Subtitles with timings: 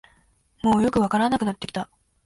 [0.63, 1.87] もうよくわからなくなってきた